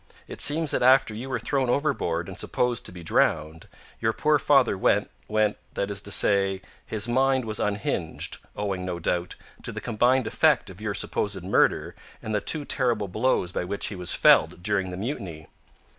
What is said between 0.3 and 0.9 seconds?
seems that